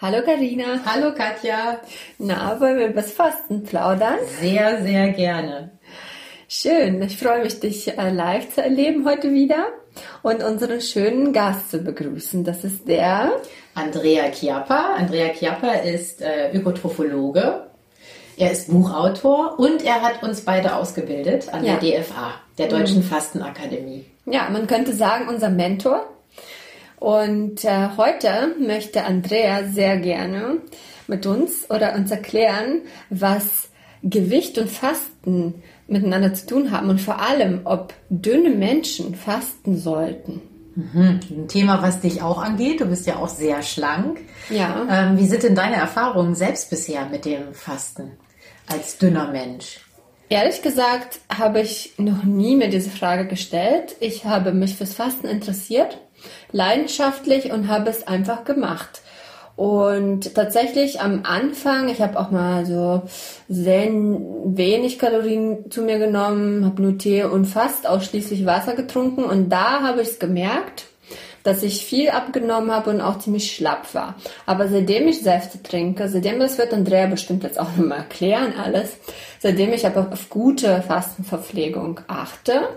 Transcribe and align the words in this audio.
Hallo 0.00 0.22
Karina. 0.24 0.78
Hallo 0.86 1.12
Katja. 1.12 1.80
Na, 2.18 2.60
wollen 2.60 2.78
wir 2.78 2.86
über 2.86 3.02
das 3.02 3.10
Fasten 3.10 3.64
plaudern? 3.64 4.14
Sehr, 4.40 4.80
sehr 4.80 5.08
gerne. 5.08 5.72
Schön. 6.46 7.02
Ich 7.02 7.16
freue 7.16 7.42
mich, 7.42 7.58
dich 7.58 7.98
äh, 7.98 8.10
live 8.10 8.54
zu 8.54 8.62
erleben 8.62 9.04
heute 9.04 9.32
wieder 9.32 9.66
und 10.22 10.44
unseren 10.44 10.80
schönen 10.80 11.32
Gast 11.32 11.72
zu 11.72 11.78
begrüßen. 11.80 12.44
Das 12.44 12.62
ist 12.62 12.86
der 12.86 13.32
Andrea 13.74 14.30
Chiappa. 14.30 14.94
Andrea 14.94 15.30
Chiappa 15.30 15.72
ist 15.72 16.22
äh, 16.22 16.52
Ökotrophologe. 16.52 17.66
Er 18.36 18.52
ist 18.52 18.70
Buchautor 18.70 19.58
und 19.58 19.84
er 19.84 20.02
hat 20.02 20.22
uns 20.22 20.42
beide 20.42 20.76
ausgebildet 20.76 21.52
an 21.52 21.64
ja. 21.64 21.74
der 21.74 22.02
DFA, 22.02 22.34
der 22.56 22.68
Deutschen 22.68 22.98
mhm. 22.98 23.02
Fastenakademie. 23.02 24.06
Ja, 24.26 24.48
man 24.48 24.68
könnte 24.68 24.92
sagen, 24.92 25.26
unser 25.28 25.50
Mentor. 25.50 26.06
Und 27.00 27.64
äh, 27.64 27.90
heute 27.96 28.54
möchte 28.58 29.04
Andrea 29.04 29.64
sehr 29.68 29.98
gerne 29.98 30.58
mit 31.06 31.26
uns 31.26 31.70
oder 31.70 31.94
uns 31.94 32.10
erklären, 32.10 32.82
was 33.08 33.68
Gewicht 34.02 34.58
und 34.58 34.68
Fasten 34.68 35.62
miteinander 35.86 36.34
zu 36.34 36.46
tun 36.46 36.70
haben 36.70 36.90
und 36.90 37.00
vor 37.00 37.20
allem, 37.20 37.62
ob 37.64 37.94
dünne 38.10 38.50
Menschen 38.50 39.14
fasten 39.14 39.78
sollten. 39.78 40.42
Mhm. 40.74 41.20
Ein 41.30 41.48
Thema, 41.48 41.82
was 41.82 42.00
dich 42.00 42.22
auch 42.22 42.40
angeht. 42.40 42.80
Du 42.80 42.86
bist 42.86 43.06
ja 43.06 43.16
auch 43.16 43.28
sehr 43.28 43.62
schlank. 43.62 44.20
Ja. 44.50 44.86
Ähm, 44.88 45.18
wie 45.18 45.26
sind 45.26 45.42
denn 45.42 45.54
deine 45.54 45.76
Erfahrungen 45.76 46.34
selbst 46.34 46.70
bisher 46.70 47.06
mit 47.06 47.24
dem 47.24 47.52
Fasten 47.52 48.12
als 48.68 48.98
dünner 48.98 49.30
Mensch? 49.30 49.80
Ehrlich 50.28 50.62
gesagt 50.62 51.20
habe 51.36 51.60
ich 51.60 51.94
noch 51.96 52.22
nie 52.22 52.54
mir 52.54 52.68
diese 52.68 52.90
Frage 52.90 53.26
gestellt. 53.26 53.96
Ich 54.00 54.24
habe 54.24 54.52
mich 54.52 54.76
fürs 54.76 54.94
Fasten 54.94 55.26
interessiert 55.26 55.98
leidenschaftlich 56.52 57.52
und 57.52 57.68
habe 57.68 57.90
es 57.90 58.06
einfach 58.06 58.44
gemacht. 58.44 59.02
Und 59.58 60.36
tatsächlich 60.36 61.00
am 61.00 61.24
Anfang, 61.24 61.88
ich 61.88 62.00
habe 62.00 62.18
auch 62.20 62.30
mal 62.30 62.64
so 62.64 63.02
sehr 63.48 63.88
wenig 63.90 65.00
Kalorien 65.00 65.68
zu 65.68 65.82
mir 65.82 65.98
genommen, 65.98 66.64
habe 66.64 66.80
nur 66.80 66.96
Tee 66.96 67.24
und 67.24 67.46
fast 67.46 67.88
ausschließlich 67.88 68.46
Wasser 68.46 68.74
getrunken 68.74 69.24
und 69.24 69.48
da 69.48 69.82
habe 69.82 70.02
ich 70.02 70.10
es 70.10 70.18
gemerkt, 70.20 70.84
dass 71.42 71.64
ich 71.64 71.84
viel 71.84 72.10
abgenommen 72.10 72.70
habe 72.70 72.90
und 72.90 73.00
auch 73.00 73.18
ziemlich 73.18 73.52
schlapp 73.52 73.94
war. 73.94 74.14
Aber 74.46 74.68
seitdem 74.68 75.08
ich 75.08 75.22
Säfte 75.22 75.60
trinke, 75.60 76.08
seitdem, 76.08 76.38
das 76.38 76.58
wird 76.58 76.72
Andrea 76.72 77.06
bestimmt 77.06 77.42
jetzt 77.42 77.58
auch 77.58 77.76
nochmal 77.76 77.98
erklären 77.98 78.52
alles, 78.62 78.96
seitdem 79.40 79.72
ich 79.72 79.86
aber 79.86 80.12
auf 80.12 80.28
gute 80.28 80.82
Fastenverpflegung 80.82 82.00
achte, 82.08 82.68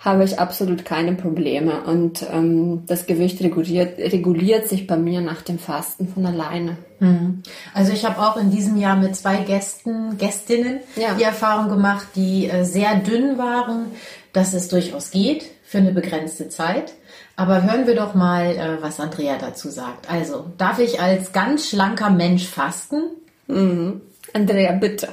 habe 0.00 0.24
ich 0.24 0.38
absolut 0.38 0.84
keine 0.84 1.14
Probleme 1.14 1.82
und 1.82 2.24
ähm, 2.32 2.84
das 2.86 3.06
Gewicht 3.06 3.40
reguliert, 3.42 3.98
reguliert 3.98 4.68
sich 4.68 4.86
bei 4.86 4.96
mir 4.96 5.20
nach 5.20 5.42
dem 5.42 5.58
Fasten 5.58 6.08
von 6.08 6.26
alleine. 6.26 6.76
Mhm. 7.00 7.42
Also 7.74 7.92
ich 7.92 8.04
habe 8.04 8.20
auch 8.20 8.36
in 8.36 8.50
diesem 8.50 8.76
Jahr 8.76 8.96
mit 8.96 9.16
zwei 9.16 9.38
Gästen, 9.38 10.18
Gästinnen 10.18 10.80
ja. 10.96 11.14
die 11.14 11.22
Erfahrung 11.22 11.68
gemacht, 11.68 12.08
die 12.14 12.48
äh, 12.48 12.64
sehr 12.64 12.96
dünn 12.96 13.38
waren, 13.38 13.86
dass 14.32 14.54
es 14.54 14.68
durchaus 14.68 15.10
geht 15.10 15.44
für 15.64 15.78
eine 15.78 15.92
begrenzte 15.92 16.48
Zeit. 16.48 16.94
Aber 17.36 17.62
hören 17.62 17.86
wir 17.86 17.94
doch 17.94 18.14
mal, 18.14 18.56
äh, 18.56 18.82
was 18.82 18.98
Andrea 18.98 19.36
dazu 19.38 19.68
sagt. 19.68 20.10
Also, 20.10 20.46
darf 20.58 20.80
ich 20.80 21.00
als 21.00 21.32
ganz 21.32 21.68
schlanker 21.68 22.10
Mensch 22.10 22.46
fasten? 22.48 23.02
Mhm. 23.46 24.00
Andrea, 24.32 24.72
bitte. 24.72 25.08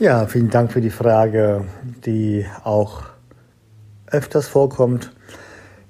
Ja, 0.00 0.28
vielen 0.28 0.48
Dank 0.48 0.70
für 0.70 0.80
die 0.80 0.90
Frage, 0.90 1.64
die 2.06 2.46
auch 2.62 3.02
öfters 4.06 4.46
vorkommt. 4.46 5.10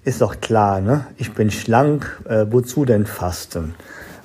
Ist 0.03 0.23
doch 0.23 0.41
klar, 0.41 0.81
ne? 0.81 1.07
Ich 1.19 1.35
bin 1.35 1.51
schlank, 1.51 2.19
äh, 2.25 2.47
wozu 2.49 2.87
denn 2.87 3.05
fasten? 3.05 3.75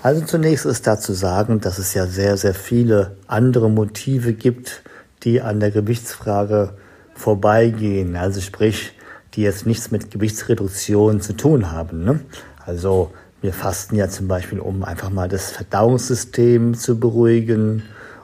Also 0.01 0.23
zunächst 0.23 0.65
ist 0.65 0.87
da 0.87 0.97
zu 0.97 1.11
sagen, 1.11 1.59
dass 1.59 1.79
es 1.79 1.93
ja 1.93 2.07
sehr, 2.07 2.37
sehr 2.37 2.53
viele 2.53 3.17
andere 3.27 3.69
Motive 3.69 4.31
gibt, 4.31 4.83
die 5.23 5.41
an 5.41 5.59
der 5.59 5.71
Gewichtsfrage 5.71 6.77
vorbeigehen. 7.13 8.15
Also 8.15 8.39
sprich, 8.39 8.93
die 9.33 9.41
jetzt 9.41 9.65
nichts 9.65 9.91
mit 9.91 10.11
Gewichtsreduktion 10.11 11.19
zu 11.19 11.33
tun 11.33 11.73
haben. 11.73 12.05
Ne? 12.05 12.21
Also 12.65 13.11
wir 13.41 13.51
fasten 13.51 13.97
ja 13.97 14.07
zum 14.07 14.29
Beispiel, 14.29 14.61
um 14.61 14.85
einfach 14.85 15.09
mal 15.09 15.27
das 15.27 15.51
Verdauungssystem 15.51 16.73
zu 16.73 17.01
beruhigen 17.01 17.83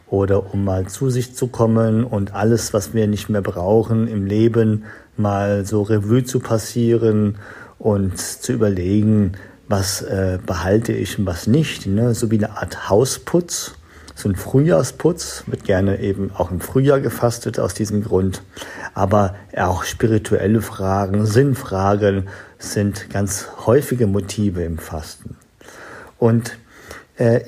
oder 0.09 0.53
um 0.53 0.63
mal 0.63 0.87
zu 0.87 1.09
sich 1.09 1.35
zu 1.35 1.47
kommen 1.47 2.03
und 2.03 2.33
alles, 2.33 2.73
was 2.73 2.93
wir 2.93 3.07
nicht 3.07 3.29
mehr 3.29 3.41
brauchen 3.41 4.07
im 4.07 4.25
Leben, 4.25 4.85
mal 5.17 5.65
so 5.65 5.83
Revue 5.83 6.23
zu 6.23 6.39
passieren 6.39 7.37
und 7.77 8.17
zu 8.17 8.53
überlegen, 8.53 9.33
was 9.67 10.01
äh, 10.01 10.39
behalte 10.45 10.93
ich 10.93 11.19
und 11.19 11.25
was 11.25 11.47
nicht. 11.47 11.85
Ne? 11.85 12.13
So 12.15 12.31
wie 12.31 12.37
eine 12.37 12.57
Art 12.57 12.89
Hausputz 12.89 13.73
so 14.19 14.27
ein 14.27 14.35
Frühjahrsputz, 14.35 15.45
wird 15.47 15.63
gerne 15.63 16.01
eben 16.01 16.31
auch 16.35 16.51
im 16.51 16.59
Frühjahr 16.59 16.99
gefastet 16.99 17.57
aus 17.57 17.73
diesem 17.73 18.03
Grund. 18.03 18.41
Aber 18.93 19.35
auch 19.55 19.85
spirituelle 19.85 20.61
Fragen, 20.61 21.25
Sinnfragen 21.25 22.27
sind 22.57 23.09
ganz 23.09 23.47
häufige 23.65 24.07
Motive 24.07 24.63
im 24.63 24.77
Fasten. 24.77 25.37
Und 26.17 26.57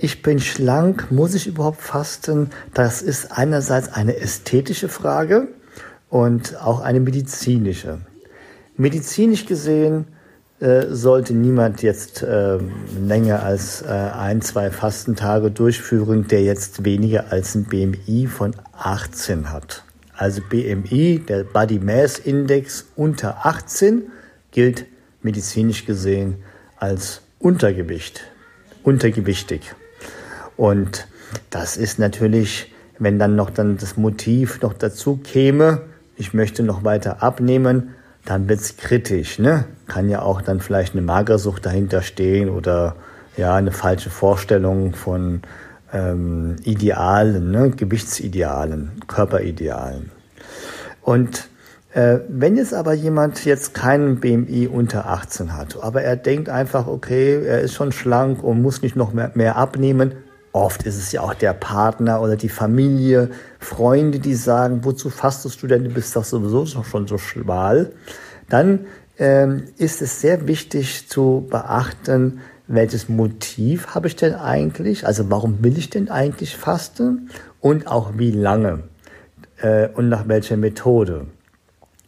ich 0.01 0.21
bin 0.21 0.39
schlank, 0.39 1.11
muss 1.11 1.33
ich 1.33 1.47
überhaupt 1.47 1.81
fasten? 1.81 2.49
Das 2.73 3.01
ist 3.01 3.31
einerseits 3.31 3.93
eine 3.93 4.17
ästhetische 4.17 4.89
Frage 4.89 5.47
und 6.09 6.61
auch 6.61 6.81
eine 6.81 6.99
medizinische. 6.99 7.99
Medizinisch 8.75 9.45
gesehen 9.45 10.07
äh, 10.61 10.93
sollte 10.93 11.33
niemand 11.33 11.81
jetzt 11.81 12.21
äh, 12.21 12.59
länger 12.99 13.41
als 13.41 13.81
äh, 13.81 13.87
ein, 13.87 14.41
zwei 14.41 14.69
Fastentage 14.69 15.49
durchführen, 15.49 16.27
der 16.27 16.43
jetzt 16.43 16.85
weniger 16.85 17.31
als 17.31 17.55
ein 17.55 17.63
BMI 17.63 18.27
von 18.27 18.55
18 18.73 19.51
hat. 19.51 19.83
Also 20.15 20.41
BMI, 20.47 21.23
der 21.27 21.45
Body 21.45 21.79
Mass 21.79 22.19
Index 22.19 22.85
unter 22.95 23.43
18, 23.43 24.03
gilt 24.51 24.85
medizinisch 25.23 25.87
gesehen 25.87 26.35
als 26.77 27.21
Untergewicht, 27.39 28.21
untergewichtig. 28.83 29.73
Und 30.57 31.07
das 31.49 31.77
ist 31.77 31.99
natürlich, 31.99 32.73
wenn 32.99 33.19
dann 33.19 33.35
noch 33.35 33.49
dann 33.49 33.77
das 33.77 33.97
Motiv 33.97 34.61
noch 34.61 34.73
dazu 34.73 35.17
käme, 35.17 35.81
ich 36.17 36.33
möchte 36.33 36.63
noch 36.63 36.83
weiter 36.83 37.23
abnehmen, 37.23 37.95
dann 38.25 38.47
wird's 38.47 38.77
kritisch. 38.77 39.39
Ne? 39.39 39.65
Kann 39.87 40.09
ja 40.09 40.21
auch 40.21 40.41
dann 40.41 40.59
vielleicht 40.59 40.93
eine 40.93 41.01
Magersucht 41.01 41.65
dahinter 41.65 42.01
stehen 42.01 42.49
oder 42.49 42.95
ja 43.37 43.55
eine 43.55 43.71
falsche 43.71 44.09
Vorstellung 44.09 44.93
von 44.93 45.41
ähm, 45.93 46.57
Idealen, 46.63 47.51
ne? 47.51 47.71
Gewichtsidealen, 47.71 48.91
Körperidealen. 49.07 50.11
Und 51.01 51.49
wenn 51.93 52.55
jetzt 52.55 52.73
aber 52.73 52.93
jemand 52.93 53.43
jetzt 53.43 53.73
keinen 53.73 54.21
BMI 54.21 54.67
unter 54.67 55.07
18 55.07 55.57
hat, 55.57 55.77
aber 55.81 56.03
er 56.03 56.15
denkt 56.15 56.47
einfach, 56.47 56.87
okay, 56.87 57.43
er 57.45 57.59
ist 57.61 57.73
schon 57.73 57.91
schlank 57.91 58.43
und 58.43 58.61
muss 58.61 58.81
nicht 58.81 58.95
noch 58.95 59.11
mehr, 59.11 59.31
mehr 59.33 59.57
abnehmen, 59.57 60.13
Oft 60.53 60.83
ist 60.83 60.97
es 60.97 61.11
ja 61.13 61.21
auch 61.21 61.33
der 61.33 61.53
Partner 61.53 62.21
oder 62.21 62.35
die 62.35 62.49
Familie, 62.49 63.29
Freunde, 63.59 64.19
die 64.19 64.35
sagen, 64.35 64.83
wozu 64.83 65.09
fastest 65.09 65.63
du 65.63 65.67
denn, 65.67 65.85
du 65.85 65.89
bist 65.89 66.15
doch 66.15 66.25
sowieso 66.25 66.65
schon 66.65 67.07
so 67.07 67.17
schmal. 67.17 67.93
Dann 68.49 68.81
ähm, 69.17 69.63
ist 69.77 70.01
es 70.01 70.19
sehr 70.19 70.47
wichtig 70.47 71.07
zu 71.07 71.47
beachten, 71.49 72.41
welches 72.67 73.07
Motiv 73.07 73.87
habe 73.95 74.07
ich 74.07 74.17
denn 74.17 74.33
eigentlich, 74.33 75.05
also 75.05 75.29
warum 75.29 75.63
will 75.63 75.77
ich 75.77 75.89
denn 75.89 76.09
eigentlich 76.09 76.57
fasten 76.57 77.29
und 77.61 77.87
auch 77.87 78.13
wie 78.17 78.31
lange 78.31 78.83
äh, 79.57 79.87
und 79.87 80.09
nach 80.09 80.27
welcher 80.27 80.57
Methode. 80.57 81.27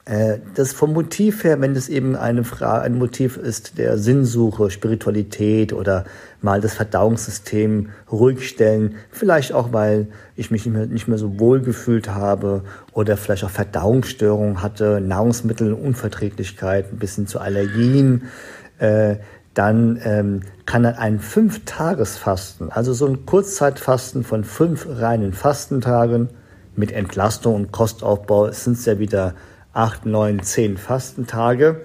Äh, 0.06 0.40
das 0.56 0.74
vom 0.74 0.92
Motiv 0.92 1.46
her, 1.46 1.62
wenn 1.62 1.76
es 1.78 1.88
eben 1.88 2.18
eine 2.18 2.44
Frage, 2.44 2.84
ein 2.84 2.98
Motiv 2.98 3.38
ist 3.38 3.78
der 3.78 3.98
Sinnsuche, 3.98 4.70
Spiritualität 4.70 5.72
oder 5.72 6.04
mal 6.42 6.60
das 6.60 6.74
Verdauungssystem 6.74 7.90
ruhig 8.12 8.50
stellen, 8.50 8.96
vielleicht 9.12 9.54
auch, 9.54 9.72
weil 9.72 10.08
ich 10.36 10.52
mich 10.52 10.66
nicht 10.66 10.76
mehr, 10.76 10.88
nicht 10.88 11.08
mehr 11.08 11.18
so 11.18 11.40
wohl 11.40 11.62
gefühlt 11.62 12.10
habe 12.10 12.64
oder 12.92 13.16
vielleicht 13.16 13.46
auch 13.46 13.50
Verdauungsstörungen 13.50 14.62
hatte, 14.62 15.00
Nahrungsmittelunverträglichkeit, 15.00 16.92
ein 16.92 17.00
bisschen 17.00 17.26
zu 17.26 17.40
Allergien, 17.40 18.24
äh, 18.80 19.16
dann 19.54 20.02
ähm, 20.04 20.42
kann 20.66 20.86
ein 20.86 21.20
Fünf-Tages-Fasten, 21.20 22.72
also 22.72 22.92
so 22.92 23.08
ein 23.08 23.26
Kurzzeitfasten 23.26 24.26
von 24.26 24.44
fünf 24.44 24.86
reinen 24.90 25.32
Fastentagen 25.32 26.30
mit 26.76 26.92
Entlastung 26.92 27.56
und 27.56 27.72
Kostaufbau, 27.72 28.52
sind 28.52 28.74
es 28.74 28.86
ja 28.86 29.00
wieder 29.00 29.36
acht, 29.74 30.06
neun, 30.06 30.42
zehn 30.44 30.78
Fastentage, 30.78 31.82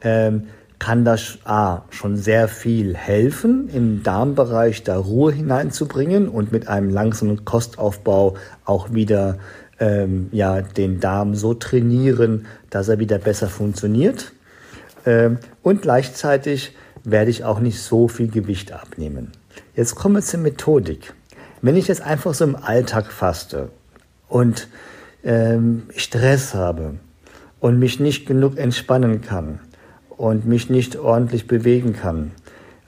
ähm, 0.00 0.44
kann 0.78 1.04
das 1.04 1.38
A, 1.44 1.82
schon 1.90 2.16
sehr 2.16 2.48
viel 2.48 2.96
helfen, 2.96 3.68
im 3.68 4.02
Darmbereich 4.02 4.82
da 4.82 4.96
Ruhe 4.96 5.32
hineinzubringen 5.32 6.28
und 6.28 6.50
mit 6.50 6.66
einem 6.66 6.90
langsamen 6.90 7.44
Kostaufbau 7.44 8.34
auch 8.64 8.92
wieder 8.92 9.38
ähm, 9.78 10.28
ja, 10.32 10.60
den 10.60 10.98
Darm 10.98 11.34
so 11.36 11.54
trainieren, 11.54 12.46
dass 12.70 12.88
er 12.88 12.98
wieder 12.98 13.18
besser 13.18 13.48
funktioniert. 13.48 14.32
Ähm, 15.06 15.38
und 15.62 15.82
gleichzeitig 15.82 16.74
werde 17.04 17.30
ich 17.30 17.44
auch 17.44 17.60
nicht 17.60 17.80
so 17.80 18.08
viel 18.08 18.28
Gewicht 18.28 18.72
abnehmen. 18.72 19.30
Jetzt 19.76 19.94
kommen 19.94 20.16
wir 20.16 20.22
zur 20.22 20.40
Methodik. 20.40 21.14
Wenn 21.60 21.76
ich 21.76 21.86
jetzt 21.86 22.02
einfach 22.02 22.34
so 22.34 22.44
im 22.44 22.56
Alltag 22.56 23.12
faste 23.12 23.68
und 24.28 24.68
ähm, 25.22 25.84
Stress 25.96 26.54
habe 26.54 26.94
und 27.62 27.78
mich 27.78 28.00
nicht 28.00 28.26
genug 28.26 28.58
entspannen 28.58 29.22
kann 29.22 29.60
und 30.08 30.46
mich 30.46 30.68
nicht 30.68 30.96
ordentlich 30.96 31.46
bewegen 31.46 31.94
kann, 31.94 32.32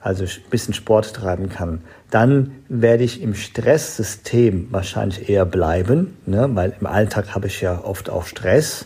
also 0.01 0.25
ein 0.25 0.49
bisschen 0.51 0.73
Sport 0.73 1.13
treiben 1.13 1.47
kann, 1.49 1.79
dann 2.11 2.51
werde 2.67 3.05
ich 3.05 3.21
im 3.21 3.35
Stresssystem 3.35 4.67
wahrscheinlich 4.71 5.29
eher 5.29 5.45
bleiben, 5.45 6.17
ne? 6.25 6.49
weil 6.53 6.73
im 6.77 6.87
Alltag 6.87 7.33
habe 7.33 7.47
ich 7.47 7.61
ja 7.61 7.85
oft 7.85 8.09
auch 8.09 8.25
Stress 8.25 8.85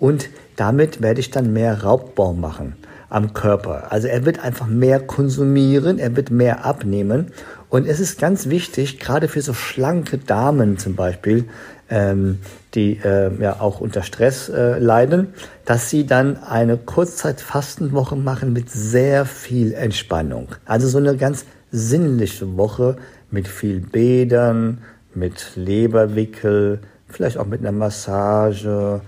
und 0.00 0.28
damit 0.56 1.02
werde 1.02 1.20
ich 1.20 1.30
dann 1.30 1.52
mehr 1.52 1.84
Raubbau 1.84 2.32
machen 2.32 2.74
am 3.08 3.32
Körper. 3.32 3.92
Also 3.92 4.08
er 4.08 4.26
wird 4.26 4.40
einfach 4.44 4.66
mehr 4.66 4.98
konsumieren, 4.98 6.00
er 6.00 6.16
wird 6.16 6.30
mehr 6.30 6.64
abnehmen. 6.64 7.32
Und 7.70 7.86
es 7.86 8.00
ist 8.00 8.20
ganz 8.20 8.48
wichtig, 8.48 8.98
gerade 8.98 9.28
für 9.28 9.40
so 9.40 9.54
schlanke 9.54 10.18
Damen 10.18 10.78
zum 10.78 10.94
Beispiel, 10.94 11.48
ähm, 11.90 12.38
die 12.74 12.98
äh, 13.02 13.30
ja 13.40 13.60
auch 13.60 13.80
unter 13.80 14.02
Stress 14.02 14.48
äh, 14.48 14.78
leiden, 14.78 15.28
dass 15.64 15.90
sie 15.90 16.06
dann 16.06 16.36
eine 16.42 16.76
Kurzzeitfastenwoche 16.76 18.16
machen 18.16 18.52
mit 18.52 18.70
sehr 18.70 19.24
viel 19.24 19.72
Entspannung. 19.72 20.48
Also 20.64 20.88
so 20.88 20.98
eine 20.98 21.16
ganz 21.16 21.44
sinnliche 21.70 22.56
Woche 22.56 22.96
mit 23.30 23.48
viel 23.48 23.80
Bädern, 23.80 24.78
mit 25.14 25.52
Leberwickel, 25.56 26.80
vielleicht 27.08 27.38
auch 27.38 27.46
mit 27.46 27.60
einer 27.60 27.72
Massage, 27.72 29.00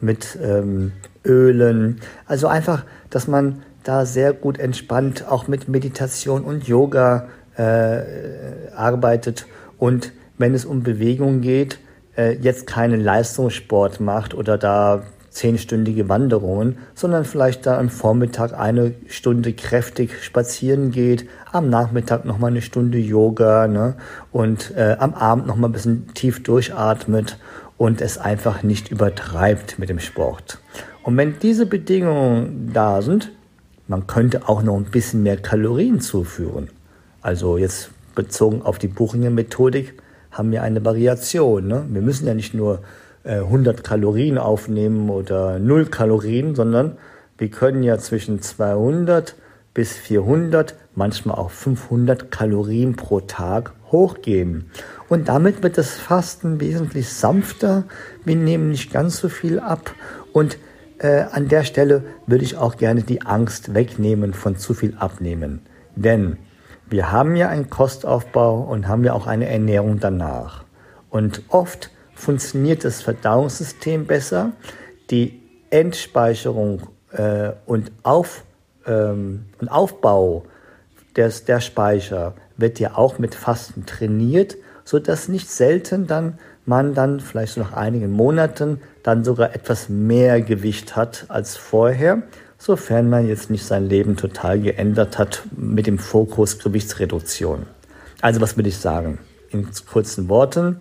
mit 0.00 0.38
ähm, 0.42 0.92
Ölen. 1.24 2.00
Also 2.26 2.48
einfach, 2.48 2.84
dass 3.10 3.28
man 3.28 3.62
da 3.84 4.06
sehr 4.06 4.32
gut 4.32 4.58
entspannt 4.58 5.24
auch 5.28 5.48
mit 5.48 5.68
Meditation 5.68 6.42
und 6.42 6.66
Yoga 6.66 7.28
äh, 7.56 8.00
arbeitet 8.74 9.46
und 9.78 10.12
wenn 10.38 10.54
es 10.54 10.64
um 10.64 10.82
Bewegung 10.82 11.40
geht, 11.40 11.78
äh, 12.16 12.32
jetzt 12.34 12.66
keinen 12.66 13.00
Leistungssport 13.00 14.00
macht 14.00 14.34
oder 14.34 14.58
da 14.58 15.02
zehnstündige 15.32 16.08
Wanderungen, 16.08 16.76
sondern 16.94 17.24
vielleicht 17.24 17.64
da 17.64 17.78
am 17.78 17.88
Vormittag 17.88 18.52
eine 18.52 18.94
Stunde 19.06 19.54
kräftig 19.54 20.22
spazieren 20.22 20.90
geht, 20.90 21.26
am 21.50 21.70
Nachmittag 21.70 22.24
nochmal 22.26 22.50
eine 22.50 22.60
Stunde 22.60 22.98
Yoga 22.98 23.66
ne? 23.66 23.96
und 24.30 24.76
äh, 24.76 24.96
am 24.98 25.14
Abend 25.14 25.46
nochmal 25.46 25.70
ein 25.70 25.72
bisschen 25.72 26.12
tief 26.14 26.42
durchatmet 26.42 27.38
und 27.78 28.02
es 28.02 28.18
einfach 28.18 28.62
nicht 28.62 28.90
übertreibt 28.90 29.78
mit 29.78 29.88
dem 29.88 30.00
Sport. 30.00 30.58
Und 31.02 31.16
wenn 31.16 31.38
diese 31.40 31.66
Bedingungen 31.66 32.70
da 32.72 33.00
sind, 33.00 33.32
man 33.88 34.06
könnte 34.06 34.48
auch 34.48 34.62
noch 34.62 34.76
ein 34.76 34.84
bisschen 34.84 35.22
mehr 35.22 35.38
Kalorien 35.38 36.00
zuführen. 36.00 36.68
Also 37.22 37.56
jetzt 37.56 37.90
bezogen 38.14 38.62
auf 38.62 38.78
die 38.78 38.88
Buchinger 38.88 39.30
Methodik 39.30 39.94
haben 40.32 40.50
wir 40.50 40.62
eine 40.62 40.84
Variation. 40.84 41.68
Ne? 41.68 41.84
Wir 41.88 42.02
müssen 42.02 42.26
ja 42.26 42.34
nicht 42.34 42.54
nur 42.54 42.80
äh, 43.24 43.36
100 43.36 43.84
Kalorien 43.84 44.38
aufnehmen 44.38 45.10
oder 45.10 45.58
0 45.58 45.86
Kalorien, 45.86 46.54
sondern 46.54 46.96
wir 47.38 47.50
können 47.50 47.82
ja 47.82 47.98
zwischen 47.98 48.42
200 48.42 49.36
bis 49.74 49.92
400, 49.92 50.74
manchmal 50.94 51.36
auch 51.36 51.50
500 51.50 52.30
Kalorien 52.30 52.96
pro 52.96 53.20
Tag 53.20 53.72
hochgehen. 53.90 54.70
Und 55.08 55.28
damit 55.28 55.62
wird 55.62 55.78
das 55.78 55.94
Fasten 55.94 56.60
wesentlich 56.60 57.08
sanfter. 57.08 57.84
Wir 58.24 58.36
nehmen 58.36 58.70
nicht 58.70 58.92
ganz 58.92 59.18
so 59.18 59.28
viel 59.28 59.58
ab. 59.58 59.94
Und 60.32 60.58
äh, 60.98 61.24
an 61.30 61.48
der 61.48 61.64
Stelle 61.64 62.02
würde 62.26 62.44
ich 62.44 62.56
auch 62.56 62.76
gerne 62.76 63.02
die 63.02 63.22
Angst 63.22 63.74
wegnehmen 63.74 64.34
von 64.34 64.56
zu 64.56 64.74
viel 64.74 64.94
Abnehmen. 64.98 65.60
Denn 65.96 66.38
wir 66.92 67.10
haben 67.10 67.36
ja 67.36 67.48
einen 67.48 67.70
Kostaufbau 67.70 68.60
und 68.60 68.86
haben 68.86 69.02
ja 69.02 69.14
auch 69.14 69.26
eine 69.26 69.48
Ernährung 69.48 69.98
danach. 69.98 70.64
Und 71.08 71.42
oft 71.48 71.90
funktioniert 72.14 72.84
das 72.84 73.00
Verdauungssystem 73.00 74.06
besser. 74.06 74.52
Die 75.10 75.40
Endspeicherung 75.70 76.82
äh, 77.12 77.52
und, 77.64 77.92
Auf, 78.02 78.44
ähm, 78.86 79.46
und 79.58 79.68
Aufbau 79.70 80.44
des, 81.16 81.46
der 81.46 81.60
Speicher 81.60 82.34
wird 82.58 82.78
ja 82.78 82.94
auch 82.94 83.18
mit 83.18 83.34
Fasten 83.34 83.86
trainiert, 83.86 84.56
so 84.84 84.98
dass 84.98 85.28
nicht 85.28 85.50
selten 85.50 86.06
dann 86.06 86.38
man 86.66 86.92
dann 86.92 87.20
vielleicht 87.20 87.56
nach 87.56 87.72
einigen 87.72 88.10
Monaten 88.10 88.82
dann 89.02 89.24
sogar 89.24 89.54
etwas 89.54 89.88
mehr 89.88 90.42
Gewicht 90.42 90.94
hat 90.94 91.24
als 91.28 91.56
vorher, 91.56 92.22
sofern 92.62 93.10
man 93.10 93.26
jetzt 93.26 93.50
nicht 93.50 93.64
sein 93.64 93.88
Leben 93.88 94.16
total 94.16 94.60
geändert 94.60 95.18
hat 95.18 95.42
mit 95.56 95.88
dem 95.88 95.98
Fokus 95.98 96.60
Gewichtsreduktion. 96.60 97.66
Also 98.20 98.40
was 98.40 98.56
will 98.56 98.68
ich 98.68 98.76
sagen? 98.76 99.18
In 99.50 99.66
kurzen 99.90 100.28
Worten, 100.28 100.80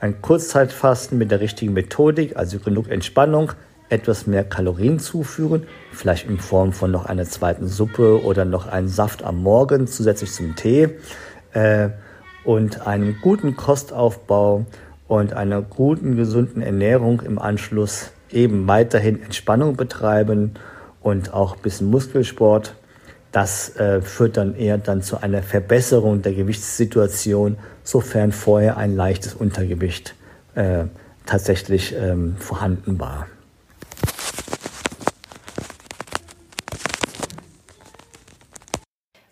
ein 0.00 0.20
Kurzzeitfasten 0.20 1.16
mit 1.16 1.30
der 1.30 1.40
richtigen 1.40 1.72
Methodik, 1.72 2.36
also 2.36 2.58
genug 2.58 2.90
Entspannung, 2.90 3.52
etwas 3.88 4.26
mehr 4.26 4.44
Kalorien 4.44 4.98
zuführen, 4.98 5.66
vielleicht 5.92 6.28
in 6.28 6.38
Form 6.38 6.74
von 6.74 6.90
noch 6.90 7.06
einer 7.06 7.24
zweiten 7.24 7.68
Suppe 7.68 8.22
oder 8.22 8.44
noch 8.44 8.66
einen 8.66 8.88
Saft 8.88 9.22
am 9.22 9.42
Morgen 9.42 9.86
zusätzlich 9.86 10.30
zum 10.30 10.56
Tee 10.56 10.90
äh, 11.54 11.88
und 12.44 12.86
einem 12.86 13.16
guten 13.22 13.56
Kostaufbau 13.56 14.66
und 15.08 15.32
einer 15.32 15.62
guten, 15.62 16.16
gesunden 16.16 16.60
Ernährung 16.60 17.22
im 17.22 17.38
Anschluss 17.38 18.10
eben 18.30 18.68
weiterhin 18.68 19.22
Entspannung 19.22 19.76
betreiben 19.76 20.56
und 21.04 21.32
auch 21.32 21.56
ein 21.56 21.62
bisschen 21.62 21.90
Muskelsport. 21.90 22.74
Das 23.30 23.76
äh, 23.76 24.00
führt 24.00 24.36
dann 24.36 24.56
eher 24.56 24.78
dann 24.78 25.02
zu 25.02 25.22
einer 25.22 25.42
Verbesserung 25.42 26.22
der 26.22 26.32
Gewichtssituation, 26.32 27.58
sofern 27.82 28.32
vorher 28.32 28.76
ein 28.76 28.96
leichtes 28.96 29.34
Untergewicht 29.34 30.14
äh, 30.54 30.84
tatsächlich 31.26 31.94
ähm, 31.94 32.36
vorhanden 32.38 32.98
war. 32.98 33.26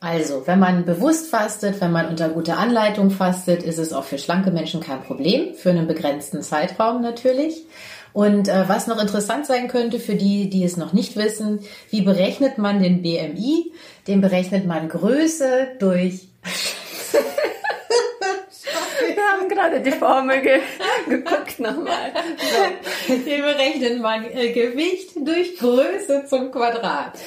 Also, 0.00 0.46
wenn 0.46 0.58
man 0.58 0.84
bewusst 0.84 1.30
fastet, 1.30 1.80
wenn 1.80 1.92
man 1.92 2.08
unter 2.08 2.28
guter 2.28 2.58
Anleitung 2.58 3.10
fastet, 3.10 3.62
ist 3.62 3.78
es 3.78 3.92
auch 3.92 4.04
für 4.04 4.18
schlanke 4.18 4.50
Menschen 4.50 4.80
kein 4.80 5.00
Problem, 5.00 5.54
für 5.54 5.70
einen 5.70 5.86
begrenzten 5.86 6.42
Zeitraum 6.42 7.00
natürlich. 7.00 7.64
Und 8.12 8.48
äh, 8.48 8.68
was 8.68 8.86
noch 8.86 9.00
interessant 9.00 9.46
sein 9.46 9.68
könnte 9.68 9.98
für 9.98 10.14
die, 10.14 10.50
die 10.50 10.64
es 10.64 10.76
noch 10.76 10.92
nicht 10.92 11.16
wissen, 11.16 11.60
wie 11.90 12.02
berechnet 12.02 12.58
man 12.58 12.82
den 12.82 13.02
BMI? 13.02 13.72
Den 14.06 14.20
berechnet 14.20 14.66
man 14.66 14.88
Größe 14.88 15.68
durch 15.78 16.28
Wir 19.14 19.22
haben 19.24 19.48
gerade 19.48 19.80
die 19.80 19.92
Formel 19.92 20.40
ge 20.40 20.60
geguckt 21.08 21.58
nochmal. 21.58 22.12
So. 22.38 23.14
Den 23.14 23.42
berechnet 23.42 24.00
man 24.00 24.24
äh, 24.24 24.52
Gewicht 24.52 25.16
durch 25.16 25.56
Größe 25.58 26.24
zum 26.28 26.50
Quadrat. 26.50 27.18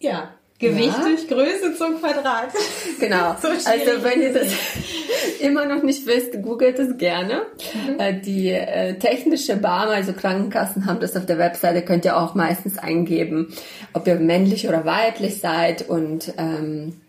Ja, 0.00 0.37
Gewicht 0.58 0.98
ja. 0.98 1.04
durch 1.04 1.28
Größe 1.28 1.76
zum 1.76 2.00
Quadrat. 2.00 2.50
Genau. 3.00 3.36
so 3.42 3.48
also 3.48 4.02
wenn 4.02 4.22
ihr 4.22 4.32
das 4.32 4.48
immer 5.40 5.66
noch 5.66 5.84
nicht 5.84 6.04
wisst, 6.06 6.42
googelt 6.42 6.78
es 6.80 6.98
gerne. 6.98 7.42
Mhm. 7.74 8.00
Äh, 8.00 8.20
die 8.20 8.50
äh, 8.50 8.98
technische 8.98 9.56
Barme, 9.56 9.92
also 9.92 10.12
Krankenkassen 10.12 10.86
haben 10.86 10.98
das 10.98 11.16
auf 11.16 11.26
der 11.26 11.38
Webseite, 11.38 11.82
könnt 11.82 12.04
ihr 12.04 12.16
auch 12.16 12.34
meistens 12.34 12.76
eingeben, 12.76 13.54
ob 13.92 14.08
ihr 14.08 14.16
männlich 14.16 14.68
oder 14.68 14.84
weiblich 14.84 15.40
seid 15.40 15.88
und 15.88 16.32
ähm, 16.38 17.00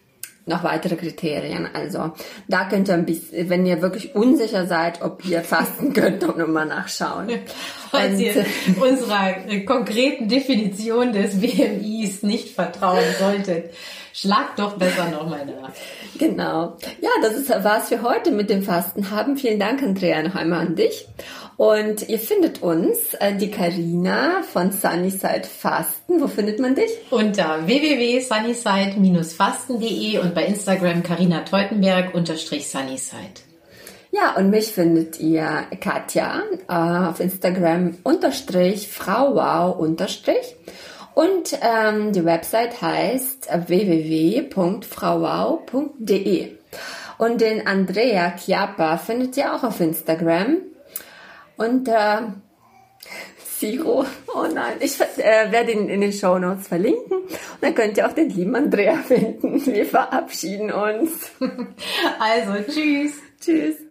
noch 0.49 0.63
weitere 0.63 0.95
Kriterien. 0.95 1.69
Also 1.73 2.11
da 2.47 2.65
könnt 2.65 2.89
ihr 2.89 2.95
ein 2.95 3.05
bisschen, 3.05 3.49
wenn 3.49 3.65
ihr 3.65 3.81
wirklich 3.81 4.15
unsicher 4.15 4.65
seid, 4.65 5.01
ob 5.01 5.25
ihr 5.25 5.41
fasten 5.41 5.93
könnt, 5.93 6.23
auch 6.25 6.35
nochmal 6.35 6.65
nachschauen. 6.65 7.29
Falls 7.91 8.19
ihr 8.19 8.45
unserer 8.79 9.47
äh, 9.47 9.61
konkreten 9.61 10.27
Definition 10.27 11.13
des 11.13 11.39
BMIs 11.41 12.23
nicht 12.23 12.49
vertrauen 12.49 13.03
solltet, 13.19 13.73
schlagt 14.13 14.59
doch 14.59 14.77
besser 14.77 15.09
nochmal 15.09 15.45
nach. 15.45 15.71
Genau. 16.17 16.77
Ja, 17.01 17.09
das 17.21 17.35
ist 17.35 17.49
war's 17.49 17.89
für 17.89 18.01
heute 18.01 18.31
mit 18.31 18.49
dem 18.49 18.63
Fasten 18.63 19.11
haben. 19.11 19.35
Vielen 19.37 19.59
Dank, 19.59 19.83
Andrea, 19.83 20.23
noch 20.23 20.35
einmal 20.35 20.67
an 20.67 20.75
dich. 20.75 21.07
Und 21.57 22.07
ihr 22.07 22.19
findet 22.19 22.61
uns, 22.61 23.15
äh, 23.19 23.35
die 23.35 23.51
Karina 23.51 24.43
von 24.43 24.71
Sunnyside 24.71 25.43
Fasten. 25.43 26.21
Wo 26.21 26.27
findet 26.27 26.59
man 26.59 26.75
dich? 26.75 26.91
Unter 27.09 27.67
www.sunnyside-fasten.de 27.67 30.19
und 30.19 30.33
bei 30.33 30.45
Instagram 30.45 31.03
Karina 31.03 31.41
Teutenberg 31.41 32.15
unterstrich 32.15 32.69
Sunnyside. 32.69 33.48
Ja, 34.11 34.35
und 34.35 34.49
mich 34.49 34.73
findet 34.73 35.19
ihr 35.19 35.67
Katja 35.79 36.41
äh, 36.67 36.73
auf 36.73 37.19
Instagram 37.19 37.99
unterstrich 38.03 38.87
frauwow 38.87 39.77
unterstrich. 39.77 40.55
Und 41.13 41.55
ähm, 41.61 42.11
die 42.13 42.25
Website 42.25 42.81
heißt 42.81 43.49
www.frauwow.de. 43.67 46.57
Und 47.17 47.41
den 47.41 47.67
Andrea 47.67 48.37
Chiappa 48.37 48.97
findet 48.97 49.35
ihr 49.37 49.53
auch 49.53 49.63
auf 49.63 49.79
Instagram 49.79 50.57
unter 51.57 52.33
Siro. 53.57 54.05
Oh 54.33 54.47
nein, 54.51 54.77
ich 54.79 54.99
äh, 54.99 55.51
werde 55.51 55.73
ihn 55.73 55.87
in 55.89 56.01
den 56.01 56.13
Show 56.13 56.39
Notes 56.39 56.67
verlinken. 56.67 57.17
Und 57.17 57.61
dann 57.61 57.75
könnt 57.75 57.97
ihr 57.97 58.07
auch 58.07 58.13
den 58.13 58.29
lieben 58.29 58.55
Andrea 58.55 58.95
finden. 59.05 59.63
Wir 59.65 59.85
verabschieden 59.85 60.71
uns. 60.71 61.31
Also, 62.19 62.53
tschüss. 62.71 63.13
Tschüss. 63.41 63.79